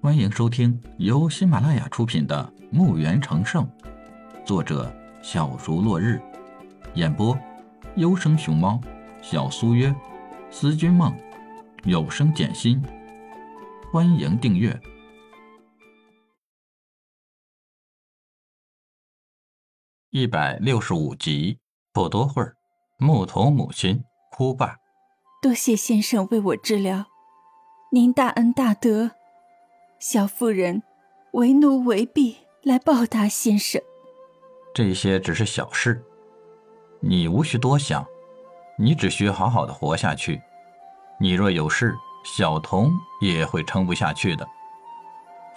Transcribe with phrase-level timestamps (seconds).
[0.00, 3.66] 欢迎收听由喜马拉雅出品的《墓园成圣》，
[4.46, 4.94] 作者
[5.24, 6.22] 小竹落日，
[6.94, 7.36] 演播
[7.96, 8.80] 优生熊猫、
[9.20, 9.92] 小苏约、
[10.52, 11.12] 思君梦、
[11.82, 12.80] 有声简心。
[13.90, 14.80] 欢迎订阅
[20.10, 21.58] 一百六十五集。
[21.92, 22.54] 不多会儿，
[22.98, 24.76] 牧童母亲哭罢
[25.42, 27.06] ：“多谢先生为我治疗，
[27.90, 29.10] 您大恩大德。”
[29.98, 30.80] 小妇人
[31.32, 33.82] 为奴为婢来报答先生，
[34.72, 36.00] 这些只是小事，
[37.00, 38.06] 你无需多想，
[38.78, 40.40] 你只需好好的活下去。
[41.18, 44.46] 你若有事，小童也会撑不下去的。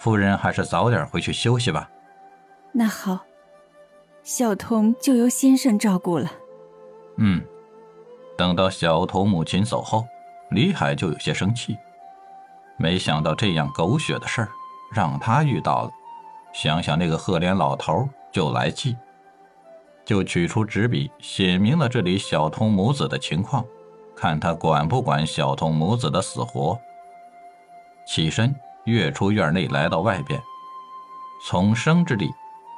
[0.00, 1.88] 夫人还是早点回去休息吧。
[2.72, 3.20] 那好，
[4.24, 6.28] 小童就由先生照顾了。
[7.18, 7.40] 嗯，
[8.36, 10.04] 等到小童母亲走后，
[10.50, 11.78] 李海就有些生气。
[12.76, 14.48] 没想到这样狗血的事儿
[14.92, 15.90] 让他遇到了，
[16.52, 18.96] 想想那个赫连老头就来气，
[20.04, 23.64] 就取出纸笔写明了这里小童母子的情况，
[24.16, 26.78] 看他管不管小童母子的死活。
[28.06, 30.40] 起身跃出院内，来到外边，
[31.46, 32.30] 从生之里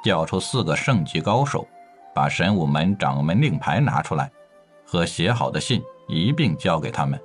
[0.03, 1.67] 调出四个圣级高手，
[2.13, 4.31] 把神武门掌门令牌拿出来，
[4.85, 7.19] 和写好的信一并交给他们，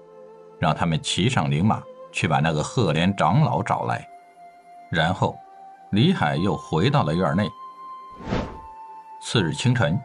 [0.59, 1.83] 让他们骑上灵马。
[2.13, 4.07] 去把那个赫连长老找来，
[4.91, 5.39] 然后
[5.91, 7.49] 李海又回到了院内。
[9.23, 10.01] 次日清晨，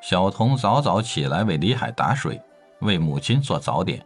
[0.00, 2.40] 小童早早起来为李海打水，
[2.80, 4.04] 为母亲做早点。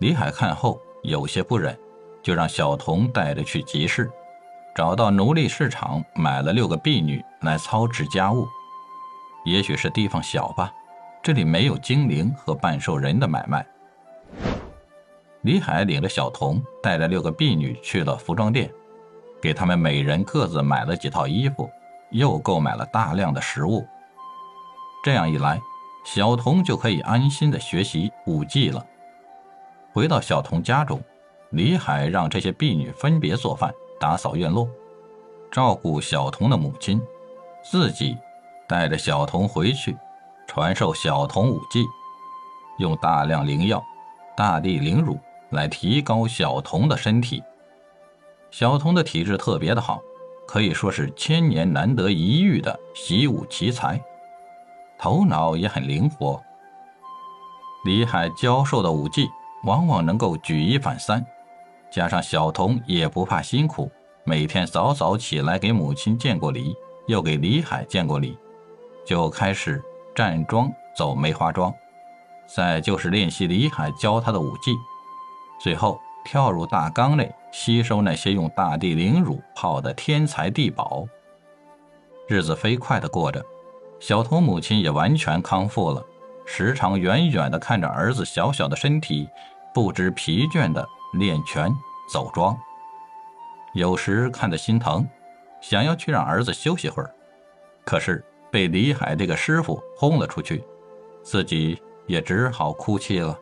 [0.00, 1.78] 李海看后有些不忍，
[2.22, 4.10] 就让小童带着去集市，
[4.74, 8.46] 找到奴隶市场买了六个婢女来操持家务。
[9.44, 10.72] 也许是地方小吧，
[11.22, 13.64] 这里没有精灵和半兽人的买卖。
[15.42, 18.70] 李海领着小童，带着六个婢女去了服装店，
[19.40, 21.70] 给他们每人各自买了几套衣服，
[22.10, 23.86] 又购买了大量的食物。
[25.02, 25.58] 这样一来，
[26.04, 28.84] 小童就可以安心的学习武技了。
[29.94, 31.02] 回到小童家中，
[31.52, 34.68] 李海让这些婢女分别做饭、打扫院落，
[35.50, 37.00] 照顾小童的母亲，
[37.64, 38.14] 自己
[38.68, 39.96] 带着小童回去，
[40.46, 41.86] 传授小童武技，
[42.78, 43.82] 用大量灵药、
[44.36, 45.18] 大地灵乳。
[45.50, 47.42] 来提高小童的身体。
[48.50, 50.00] 小童的体质特别的好，
[50.46, 54.02] 可以说是千年难得一遇的习武奇才，
[54.98, 56.42] 头脑也很灵活。
[57.84, 59.28] 李海教授的武技
[59.64, 61.24] 往往能够举一反三，
[61.90, 63.90] 加上小童也不怕辛苦，
[64.24, 68.36] 每天早早起来给母亲见过礼，又给李海见过礼，
[69.06, 69.82] 就开始
[70.14, 71.72] 站桩走梅花桩，
[72.46, 74.72] 再就是练习李海教他的武技。
[75.60, 81.06] 最后跳入大缸内，吸收那些用大地灵乳泡的天才地宝。
[82.26, 83.44] 日子飞快地过着，
[83.98, 86.02] 小童母亲也完全康复了，
[86.46, 89.28] 时常远远地看着儿子小小的身体，
[89.74, 91.70] 不知疲倦地练拳
[92.10, 92.58] 走桩。
[93.74, 95.06] 有时看得心疼，
[95.60, 97.14] 想要去让儿子休息会儿，
[97.84, 100.64] 可是被李海这个师傅轰了出去，
[101.22, 103.38] 自己也只好哭泣了。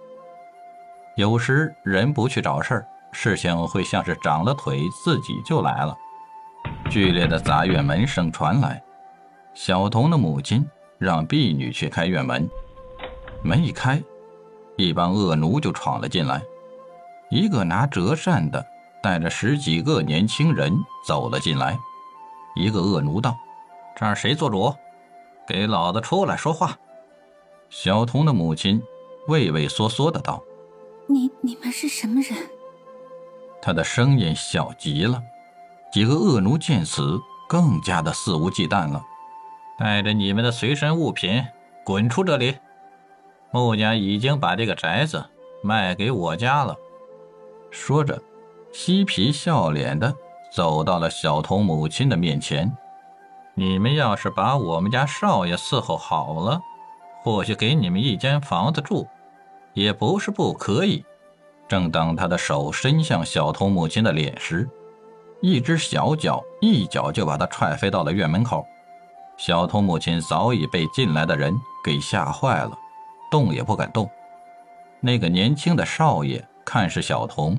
[1.18, 5.92] 有时人不去找事儿，事情会像是长了腿，自己就来了。
[6.88, 8.80] 剧烈的砸院门声传来，
[9.52, 10.64] 小童的母亲
[10.96, 12.48] 让婢女去开院门。
[13.42, 14.00] 门一开，
[14.76, 16.40] 一帮恶奴就闯了进来。
[17.30, 18.64] 一个拿折扇的
[19.02, 20.72] 带着十几个年轻人
[21.04, 21.76] 走了进来。
[22.54, 23.36] 一个恶奴道
[23.98, 24.72] ：“这儿谁做主？
[25.48, 26.78] 给老子出来说话！”
[27.70, 28.80] 小童的母亲
[29.26, 30.40] 畏畏缩缩的道。
[31.10, 32.36] 你你们是什么人？
[33.62, 35.22] 他的声音小极了。
[35.90, 39.02] 几个恶奴见此，更加的肆无忌惮了。
[39.78, 41.42] 带着你们的随身物品，
[41.82, 42.56] 滚出这里！
[43.50, 45.24] 穆家已经把这个宅子
[45.62, 46.76] 卖给我家了。
[47.70, 48.22] 说着，
[48.70, 50.14] 嬉皮笑脸的
[50.52, 52.70] 走到了小童母亲的面前。
[53.54, 56.60] 你们要是把我们家少爷伺候好了，
[57.22, 59.06] 或许给你们一间房子住。
[59.78, 61.04] 也不是不可以。
[61.68, 64.68] 正当他的手伸向小童母亲的脸时，
[65.40, 68.66] 一只小脚一脚就把他踹飞到了院门口。
[69.36, 71.54] 小童母亲早已被进来的人
[71.84, 72.76] 给吓坏了，
[73.30, 74.10] 动也不敢动。
[75.00, 77.56] 那个年轻的少爷看是小童，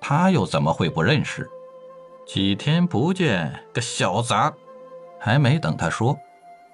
[0.00, 1.50] 他又怎么会不认识？
[2.26, 4.52] 几天不见，个小杂！
[5.18, 6.16] 还没等他说，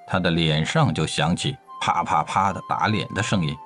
[0.07, 3.57] 他的脸上就响起啪啪啪的打脸的声音。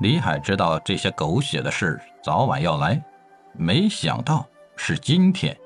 [0.00, 3.02] 李海知道这些狗血的事早晚要来，
[3.54, 4.46] 没想到
[4.76, 5.56] 是今天。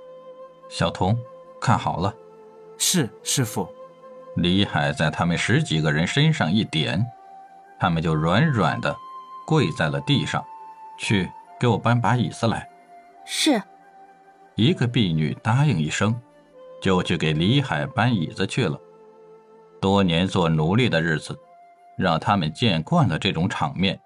[0.68, 1.18] 小童，
[1.60, 2.14] 看好了。
[2.78, 3.68] 是师傅。
[4.36, 7.04] 李海在他们十几个人身上一点，
[7.80, 8.96] 他们就软软的
[9.44, 10.44] 跪在了地上。
[10.96, 11.28] 去，
[11.58, 12.68] 给我搬把椅子来。
[13.24, 13.60] 是。
[14.54, 16.14] 一个婢女答应一声，
[16.80, 18.78] 就去给李海搬椅子去了。
[19.80, 21.36] 多年做奴隶的日子，
[21.96, 23.98] 让他们见惯了这种场面，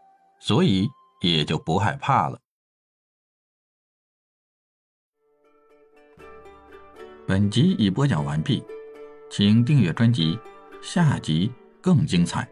[0.46, 0.86] 所以
[1.22, 2.38] 也就不害怕了。
[7.26, 8.62] 本集已播讲完毕，
[9.30, 10.38] 请订阅专辑，
[10.82, 11.50] 下集
[11.80, 12.46] 更精彩。